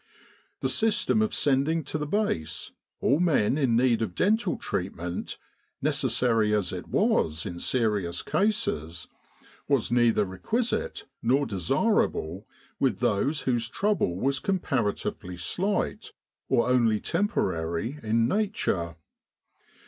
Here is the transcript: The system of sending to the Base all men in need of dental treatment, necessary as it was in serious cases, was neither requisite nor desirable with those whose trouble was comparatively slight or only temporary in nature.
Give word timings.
The 0.61 0.67
system 0.69 1.21
of 1.21 1.31
sending 1.31 1.83
to 1.83 1.99
the 1.99 2.07
Base 2.07 2.71
all 3.01 3.19
men 3.19 3.55
in 3.55 3.75
need 3.75 4.01
of 4.01 4.15
dental 4.15 4.57
treatment, 4.57 5.37
necessary 5.79 6.55
as 6.55 6.73
it 6.73 6.87
was 6.87 7.45
in 7.45 7.59
serious 7.59 8.23
cases, 8.23 9.07
was 9.67 9.91
neither 9.91 10.25
requisite 10.25 11.05
nor 11.21 11.45
desirable 11.45 12.47
with 12.79 12.97
those 12.97 13.41
whose 13.41 13.69
trouble 13.69 14.15
was 14.15 14.39
comparatively 14.39 15.37
slight 15.37 16.13
or 16.49 16.67
only 16.67 16.99
temporary 16.99 17.99
in 18.01 18.27
nature. 18.27 18.95